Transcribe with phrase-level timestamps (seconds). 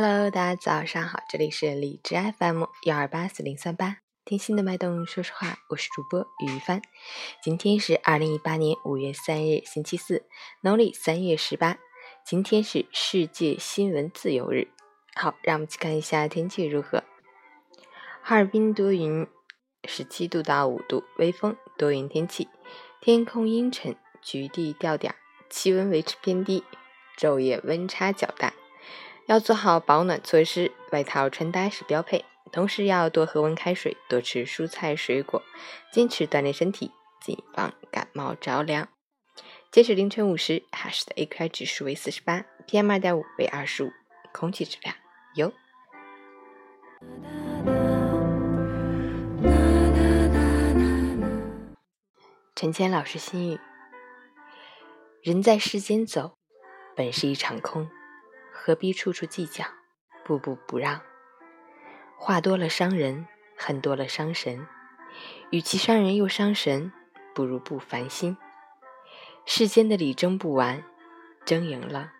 [0.00, 6.80] Hello，大家早上好，这里是荔枝 FM 幺二八四零三八，听心的脉动，说实话，我是主播于帆。
[7.42, 10.24] 今天是二零一八年五月三日，星期四，
[10.60, 11.78] 农历三月十八。
[12.24, 14.68] 今天是世界新闻自由日。
[15.16, 17.02] 好，让我们去看一下天气如何。
[18.22, 19.26] 哈尔滨多云，
[19.82, 22.46] 十七度到五度，微风，多云天气，
[23.00, 25.16] 天空阴沉，局地掉点，
[25.50, 26.62] 气温维持偏低，
[27.18, 28.54] 昼夜温差较大。
[29.28, 32.24] 要做好保暖措施，外套穿搭是标配。
[32.50, 35.42] 同时要多喝温开水，多吃蔬菜水果，
[35.92, 38.88] 坚持锻炼身体，谨防感冒着凉。
[39.70, 43.92] 截止凌晨五时，哈市的 AQI 指数为四十八，PM 二点五为二十五，
[44.32, 44.96] 空气质量
[45.34, 45.52] 优。
[52.56, 53.60] 陈谦老师心语：
[55.22, 56.38] 人在世间走，
[56.96, 57.90] 本是一场空。
[58.60, 59.64] 何必处处计较，
[60.24, 61.00] 步步不让？
[62.16, 64.66] 话多了伤人，恨多了伤神。
[65.50, 66.92] 与其伤人又伤神，
[67.34, 68.36] 不如不烦心。
[69.46, 70.82] 世间的理争不完，
[71.46, 72.12] 争赢了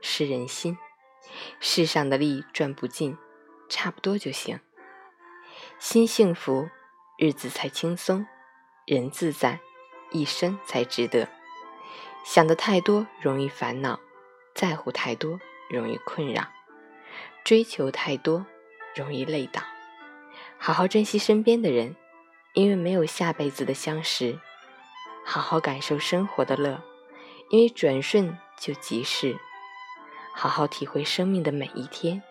[0.00, 0.78] 失人心。
[1.58, 3.18] 世上的利赚不尽，
[3.68, 4.60] 差不多就行。
[5.80, 6.70] 心幸福，
[7.18, 8.24] 日子才轻松；
[8.86, 9.60] 人自在，
[10.12, 11.28] 一生才值得。
[12.24, 13.98] 想的太多容易烦恼，
[14.54, 15.40] 在乎太多。
[15.70, 16.48] 容易困扰，
[17.44, 18.44] 追求太多
[18.94, 19.62] 容易累倒。
[20.58, 21.94] 好好珍惜身边的人，
[22.54, 24.38] 因为没有下辈子的相识；
[25.24, 26.82] 好好感受生活的乐，
[27.50, 29.36] 因为转瞬就即逝；
[30.34, 32.22] 好好体会生命的每一天，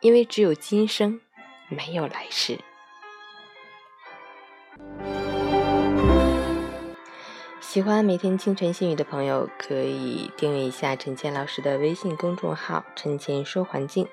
[0.00, 1.20] 因为只有今生，
[1.68, 2.58] 没有来世。
[7.72, 14.06] 喜欢每天清晨新语的朋友，可以订阅一下陈倩老师的微信公众号“陈倩说环境”，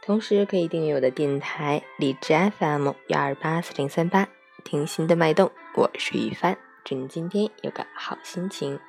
[0.00, 4.26] 同时可以订阅我的电台荔枝 FM 幺二八四零三八，
[4.64, 5.52] 听心的脉动。
[5.74, 8.80] 我是雨帆，祝你今天有个好心情。